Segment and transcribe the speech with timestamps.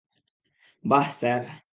[0.85, 1.41] বাহ, স্যার।